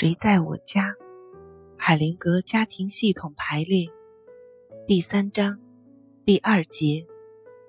[0.00, 0.94] 谁在我家？
[1.76, 3.86] 海灵格家庭系统排列
[4.86, 5.60] 第三章
[6.24, 7.06] 第二节：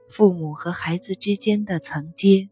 [0.07, 2.49] 父母和孩子之间的层阶。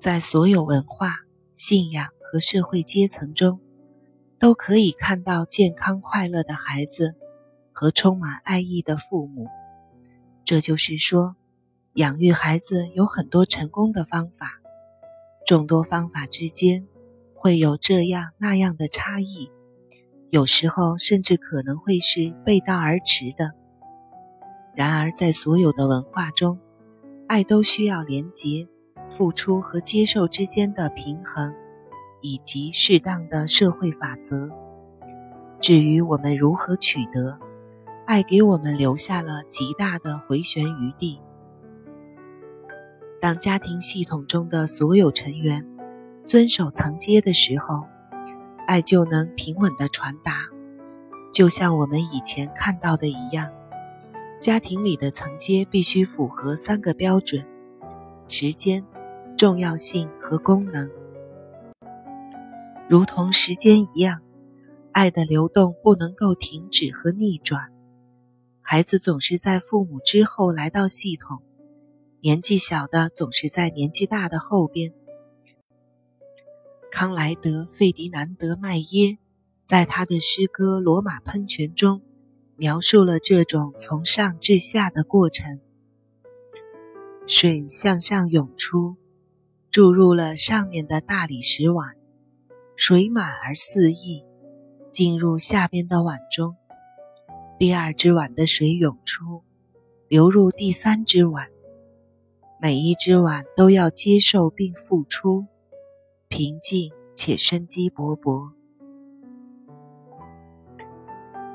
[0.00, 1.20] 在所有文化、
[1.54, 3.60] 信仰和社会阶层中，
[4.40, 7.14] 都可以看到健康快乐的孩子
[7.70, 9.46] 和充满爱意的父母。
[10.44, 11.36] 这就是说，
[11.92, 14.60] 养育孩子有很多成功的方法，
[15.46, 16.88] 众多方法之间
[17.42, 19.50] 会有这样那样的差异，
[20.28, 23.52] 有时候甚至可能会是背道而驰的。
[24.76, 26.58] 然而，在所有的文化中，
[27.26, 28.68] 爱都需要连结。
[29.08, 31.52] 付出和接受之间的平衡，
[32.20, 34.48] 以及适当的社会法则。
[35.60, 37.36] 至于我们如何取得
[38.06, 41.18] 爱，给我们留下了极大的回旋余地。
[43.20, 45.66] 当家庭系统中的所有成员
[46.24, 47.84] 遵守层阶的时候，
[48.66, 50.48] 爱就能平稳地传达。
[51.32, 53.50] 就像我们以前看到的一样，
[54.40, 57.46] 家庭里的层阶必须符合三个标准：
[58.28, 58.84] 时间。
[59.36, 60.90] 重要性和功能，
[62.90, 64.20] 如同时间一样，
[64.92, 67.72] 爱的流动不能够停止和逆转。
[68.60, 71.40] 孩子总是在父母之后来到系统，
[72.20, 74.92] 年纪小的总是在年纪大的后边。
[76.90, 79.18] 康莱德·费迪南德·麦耶
[79.64, 82.02] 在他的诗歌《罗马喷泉》中
[82.56, 85.60] 描述了这种从上至下的过程：
[87.26, 88.96] 水向上涌出。
[89.70, 91.94] 注入了上面的大理石碗，
[92.74, 94.24] 水满而四溢，
[94.90, 96.56] 进入下边的碗中。
[97.56, 99.44] 第二只碗的水涌出，
[100.08, 101.46] 流入第三只碗。
[102.60, 105.46] 每一只碗都要接受并付出，
[106.30, 108.52] 平静且生机勃勃。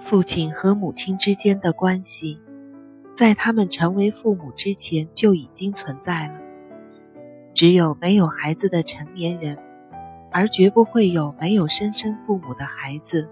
[0.01, 2.41] 父亲和母亲之间的关系，
[3.16, 6.41] 在他们成为父母之前就已经存在了。
[7.53, 9.57] 只有没有孩子的成年人，
[10.29, 13.29] 而绝不会有没有生身父母的孩子。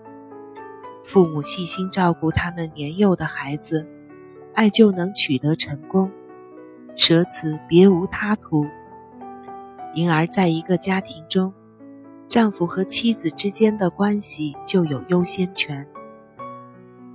[1.03, 3.85] 父母细心照顾他们年幼的孩子，
[4.53, 6.09] 爱就能取得成功，
[6.95, 8.65] 舍此别无他途。
[9.95, 11.53] 因而，在一个家庭中，
[12.27, 15.87] 丈夫和妻子之间的关系就有优先权。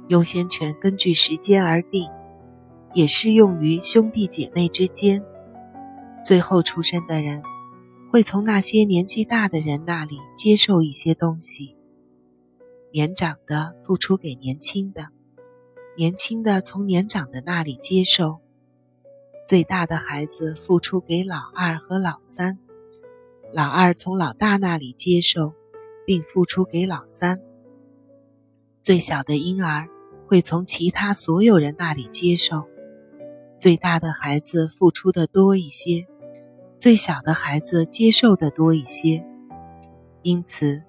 [0.08, 2.08] 优先权根据时间而定，
[2.94, 5.22] 也适用于兄弟姐妹之间。
[6.24, 7.42] 最后出生的人，
[8.12, 11.76] 会从那些年纪大的人那里接受一些东西。
[12.92, 15.08] 年长的付出给年轻的，
[15.96, 18.38] 年轻的从年长的那里接受。
[19.46, 22.58] 最大的孩子付出给老二和老三，
[23.52, 25.54] 老二从老大那里接受，
[26.04, 27.40] 并付出给老三。
[28.82, 29.88] 最小的婴儿
[30.26, 32.68] 会从其他所有人那里接受。
[33.58, 36.06] 最大的孩子付出的多一些。
[36.78, 39.24] 最小的孩子接受的多一些，
[40.22, 40.82] 因此，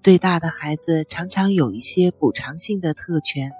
[0.00, 3.52] 最大的孩子常常有一些补偿性的特权。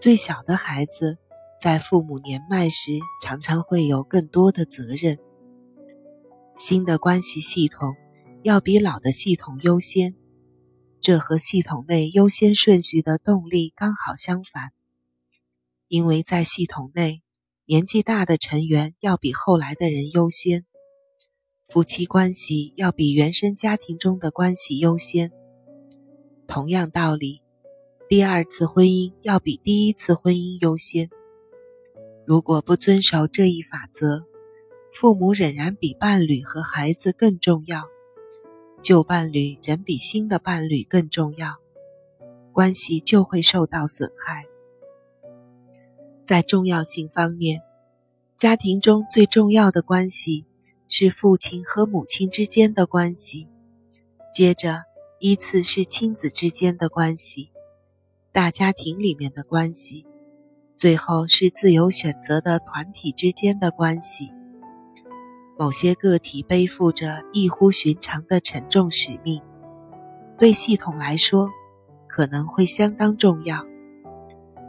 [0.00, 1.18] 最小的孩子
[1.60, 5.18] 在父母年迈时，常常会有更多的责任。
[6.58, 7.94] 新的关系系统
[8.42, 10.16] 要比老的系统优先，
[11.00, 14.72] 这和系统内优先顺序的动力刚好相反。
[15.86, 17.22] 因为在系统内，
[17.64, 20.66] 年纪大的成员要比后来的人优先。
[21.68, 25.30] 夫妻关系要比原生家庭中的关系优先。
[26.48, 27.40] 同样道理，
[28.08, 31.08] 第二次婚姻要比第一次婚姻优先。
[32.26, 34.26] 如果不遵守这一法则，
[35.00, 37.84] 父母仍然比伴侣和孩子更重要，
[38.82, 41.58] 旧伴侣仍比新的伴侣更重要，
[42.52, 44.44] 关系就会受到损害。
[46.26, 47.62] 在重要性方面，
[48.36, 50.46] 家庭中最重要的关系。
[50.88, 53.46] 是父亲和母亲之间的关系，
[54.34, 54.82] 接着
[55.20, 57.52] 依次是亲子之间的关系，
[58.32, 60.04] 大家庭里面的关系，
[60.76, 64.30] 最后是自由选择的团体之间的关系。
[65.58, 69.42] 某些个体背负着异乎寻常的沉重使命，
[70.38, 71.50] 对系统来说
[72.06, 73.66] 可能会相当重要。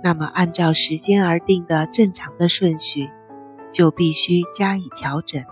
[0.03, 3.07] 那么，按照时间而定的正常的顺序，
[3.71, 5.43] 就必须加以调整。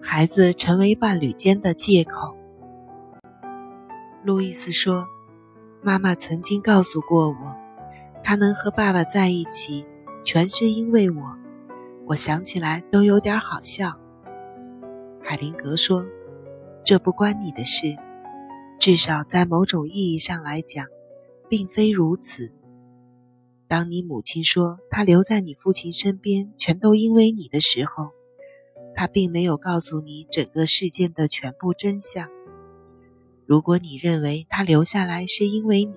[0.00, 2.36] 孩子成为伴侣间的借口。
[4.22, 5.06] 路易斯说
[5.82, 7.56] ：“妈妈曾经告诉过我，
[8.22, 9.84] 她能和爸爸在一起，
[10.24, 11.38] 全是因为我。
[12.06, 13.98] 我想起来都有点好笑。”
[15.22, 16.04] 海灵格说
[16.84, 17.96] ：“这不关你的事，
[18.78, 20.86] 至少在某种意义上来讲，
[21.48, 22.52] 并非如此。
[23.66, 28.10] 当你母亲说她留在你父亲身边全都因为你的时候，
[28.94, 32.28] 她并没有告诉你整个事件的全部真相。
[33.46, 35.94] 如果你认为她留下来是因为你，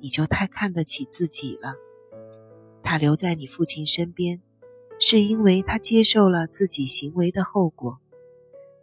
[0.00, 1.74] 你就太看得起自己了。
[2.82, 4.40] 他留在你父亲身边，
[4.98, 7.98] 是因为他接受了自己行为的后果。”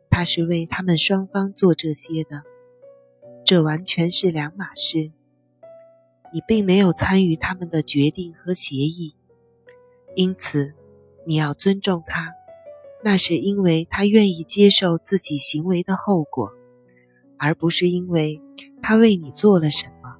[0.09, 2.41] 他是为他们双方做这些的，
[3.45, 5.11] 这完全是两码事。
[6.33, 9.15] 你并没有参与他们的决定和协议，
[10.15, 10.73] 因此
[11.25, 12.33] 你要尊重他。
[13.03, 16.51] 那是因为他愿意接受自己行为的后果，
[17.37, 18.41] 而不是因为
[18.81, 20.17] 他为你做了什么。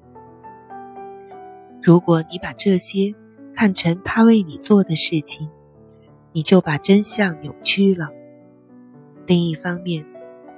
[1.82, 3.14] 如果你把这些
[3.58, 5.50] 看成他为你做的事情，
[6.30, 8.08] 你就把真相扭曲了。
[9.26, 10.06] 另一方面，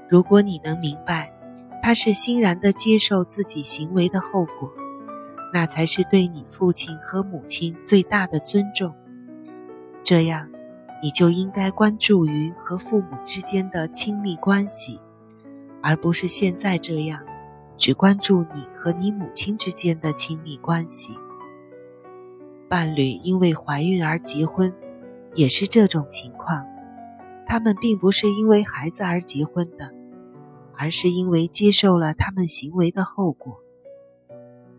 [0.06, 1.32] 如果你能明白，
[1.81, 4.70] 他是欣然地接受自己行为的后果，
[5.50, 8.94] 那才是对你父亲和母亲最大的尊重。
[10.02, 10.50] 这样，
[11.02, 15.00] 你就应该关注于和父母之间的亲密关系，
[15.82, 17.23] 而不是现在这样，
[17.79, 21.14] 只关注你和你母亲之间的亲密关系。
[22.70, 24.72] 伴侣因为怀孕而结婚，
[25.34, 26.64] 也是这种情况。
[27.44, 29.93] 他们并不是因为孩子而结婚的，
[30.76, 33.58] 而是因为接受了他们行为的后果。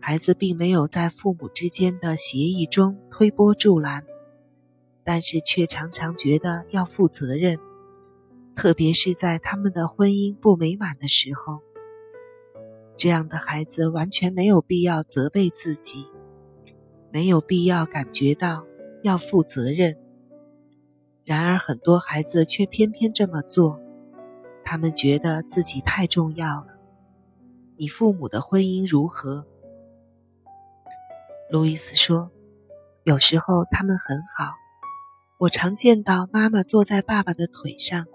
[0.00, 4.06] 孩子并没有在父母之间的协议中推波助澜，
[5.04, 7.58] 但是却常常觉得要负责任，
[8.56, 11.60] 特别是在他们的婚姻不美满的时候。
[12.96, 16.06] 这样的孩子完全没有必要责备自己，
[17.12, 18.66] 没有必要感觉到
[19.02, 19.98] 要负责任。
[21.24, 23.80] 然而，很多孩子却偏偏这么做，
[24.64, 26.78] 他们觉得自己太重要了。
[27.76, 29.46] 你父母的婚姻如何？
[31.50, 32.32] 路易斯说
[33.04, 34.54] ：“有时候他们很好，
[35.38, 38.06] 我常见到妈妈坐在爸爸的腿上，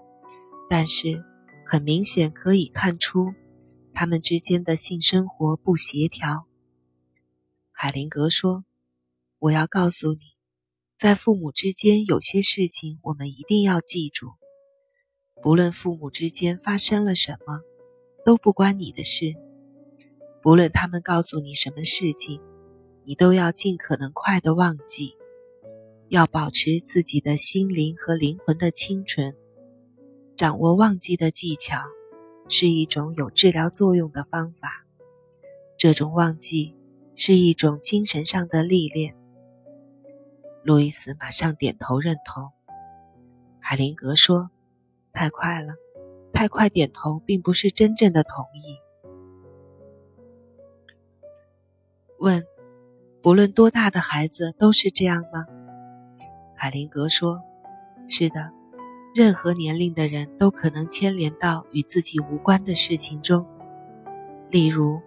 [0.68, 1.24] 但是
[1.64, 3.32] 很明显可以看出，
[3.94, 6.46] 他们之间的性生活不协调。”
[7.72, 8.64] 海灵格说
[9.38, 10.20] ：“我要告诉你。”
[10.98, 14.32] 在父母之间，有些事情我们一定要记住。
[15.40, 17.60] 不论父母之间发生了什么，
[18.24, 19.34] 都不关你的事。
[20.42, 22.40] 不论他们告诉你什么事情，
[23.04, 25.14] 你都要尽可能快的忘记。
[26.08, 29.36] 要保持自己的心灵和灵魂的清纯。
[30.34, 31.82] 掌握忘记的技巧，
[32.48, 34.86] 是一种有治疗作用的方法。
[35.76, 36.74] 这种忘记
[37.14, 39.17] 是一种精神上的历练。
[40.68, 42.52] 路易斯马上点头认同。
[43.58, 44.50] 海灵格说
[45.14, 45.72] ：“太快了，
[46.34, 48.76] 太快点头并不是真正的同意。”
[52.20, 52.44] 问
[53.22, 55.46] ：“不论多大的孩子都是这样吗？”
[56.54, 57.42] 海灵格说
[58.06, 58.52] ：“是的，
[59.14, 63.46] 任何年龄的人都可能牵连到与自己无关的事情中。
[64.50, 65.00] 例如，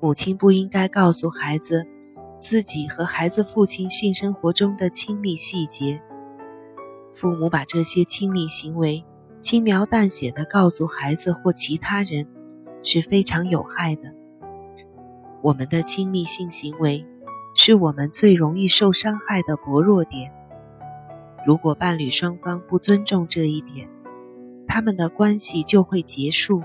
[0.00, 1.86] 母亲不应该告诉孩子。”
[2.42, 6.02] 自己和孩子父亲性生活中的亲密细节，
[7.14, 9.04] 父母把这些亲密行为
[9.40, 12.26] 轻描淡写地告诉孩子或其他人，
[12.82, 14.12] 是非常有害的。
[15.40, 17.06] 我们的亲密性行为
[17.54, 20.32] 是我们最容易受伤害的薄弱点。
[21.46, 23.88] 如果伴侣双方不尊重这一点，
[24.66, 26.60] 他们的关系就会结束。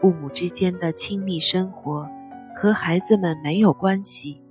[0.00, 2.08] 父母之间的亲密生活
[2.56, 4.41] 和孩子们没有关系。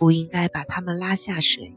[0.00, 1.76] 不应该把他们拉下水。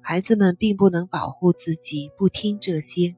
[0.00, 3.14] 孩子们并不能保护自己，不听这些，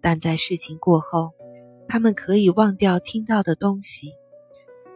[0.00, 1.32] 但在事情过后，
[1.88, 4.12] 他们可以忘掉听到的东西，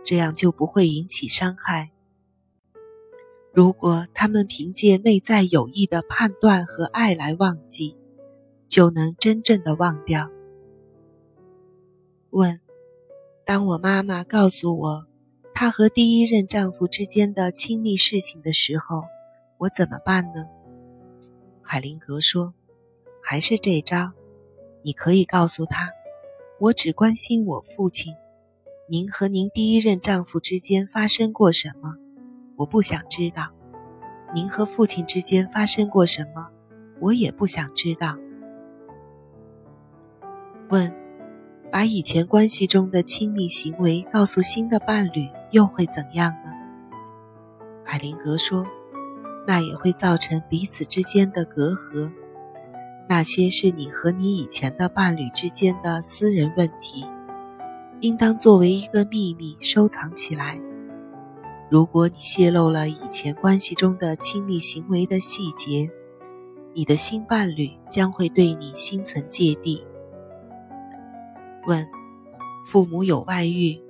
[0.05, 1.91] 这样就不会引起伤害。
[3.53, 7.97] 如果他们凭借内在有益的判断和爱来忘记，
[8.69, 10.31] 就能真正的忘掉。
[12.31, 12.61] 问：
[13.45, 15.07] 当我妈妈告诉我。
[15.55, 19.05] 她和第一任丈夫之间的亲密事情的时候，
[19.57, 20.47] 我怎么办呢？
[21.63, 22.53] 海灵格说
[23.23, 24.11] ：“还是这招，
[24.83, 25.91] 你可以告诉他，
[26.59, 28.15] 我只关心我父亲。
[28.91, 31.95] 您和您第一任丈夫之间发生过什么？
[32.57, 33.51] 我不想知道。
[34.35, 36.49] 您和父亲之间发生过什么？
[37.01, 38.19] 我也不想知道。”
[40.69, 41.04] 问。
[41.75, 46.53] 把以前关系中的亲密行为告诉新的伴侣，又会怎样呢？
[47.85, 48.65] 海灵格说
[49.45, 52.13] ：“那也会造成彼此之间的隔阂。
[53.09, 57.05] 那些是你和你以前的伴侣之间的私人问题，
[57.99, 60.61] 应当作为一个秘密收藏起来。
[61.69, 65.91] 如果你泄露了以前关系中的亲密行为的细节，
[66.73, 69.85] 你的新伴侣将会对你心存芥蒂。
[71.67, 71.89] 问：
[72.67, 73.81] 父母有外遇，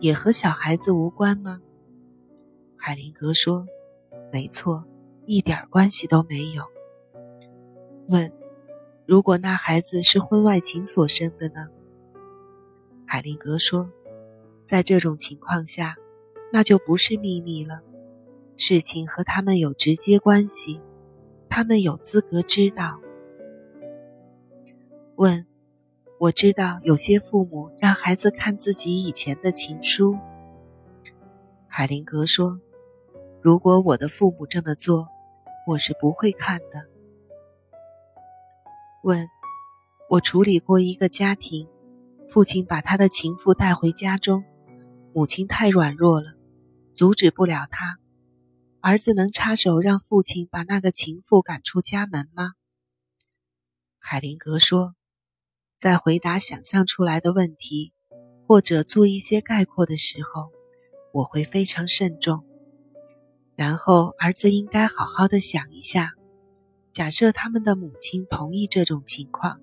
[0.00, 1.60] 也和小孩子无关吗？
[2.76, 3.66] 海灵格说：
[4.32, 4.84] 没错，
[5.26, 6.64] 一点关系都没有。
[8.08, 8.32] 问：
[9.06, 11.68] 如果那孩子是婚外情所生的呢？
[13.06, 13.90] 海灵格说：
[14.64, 15.96] 在这种情况下，
[16.52, 17.80] 那就不是秘密了，
[18.56, 20.80] 事情和他们有直接关系。
[21.48, 23.00] 他们有资格知道。
[25.16, 25.46] 问：
[26.20, 30.18] 我知道有些父母让孩子看自己以前的情书。
[31.66, 32.60] 海灵格说
[33.40, 35.08] ：“如果我的父母这么做，
[35.66, 36.86] 我是不会看的。”
[39.02, 39.26] 问：
[40.10, 41.66] 我处理过一个家庭，
[42.28, 44.44] 父亲把他的情妇带回家中，
[45.14, 46.34] 母亲太软弱了，
[46.94, 47.98] 阻止不了他。
[48.82, 52.52] 儿子能插手让父亲把那个情妇赶出家门吗？
[53.98, 54.94] 海灵格说，
[55.80, 57.94] 在回答想象出来的问题
[58.46, 60.50] 或者做一些概括的时候，
[61.10, 62.44] 我会非常慎重。
[63.56, 66.12] 然后，儿子应该好好的想一下：
[66.92, 69.58] 假设他们的母亲同意这种情况，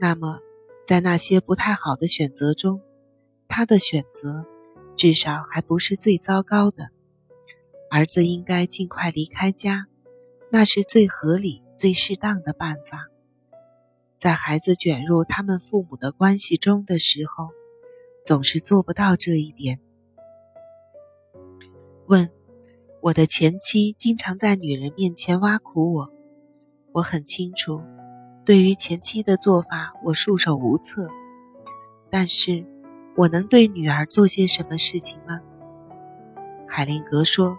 [0.00, 0.40] 那么
[0.86, 2.80] 在那些不太好的选择中，
[3.46, 4.46] 他的选择
[4.96, 6.88] 至少还不是最糟糕的。
[7.90, 9.86] 儿子应该尽快离开家，
[10.50, 13.08] 那是最合理、最适当的办法。
[14.26, 17.50] 在孩子卷入他们父母的关系中的时候，
[18.24, 19.78] 总是做不到这一点。
[22.08, 22.28] 问：
[23.00, 26.12] 我的前妻经常在女人面前挖苦我，
[26.90, 27.80] 我很清楚，
[28.44, 31.08] 对于前妻的做法，我束手无策。
[32.10, 32.66] 但是，
[33.16, 35.40] 我能对女儿做些什么事情吗？
[36.66, 37.56] 海灵格说。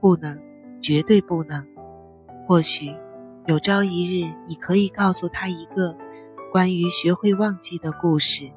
[0.00, 0.40] 不能，
[0.80, 1.68] 绝对不能。
[2.46, 2.96] 或许
[3.46, 5.96] 有朝一日，你可以告诉他一个
[6.52, 8.50] 关于学会忘记的故事。